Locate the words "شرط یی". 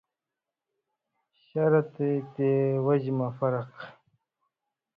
1.43-2.13